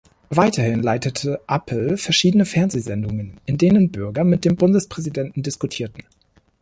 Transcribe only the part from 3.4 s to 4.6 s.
in denen Bürger mit dem